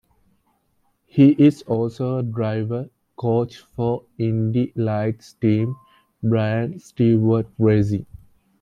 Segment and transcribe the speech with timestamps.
[1.05, 5.75] He is also a driver coach for Indy Lights team
[6.23, 8.07] Brian Stewart Racing.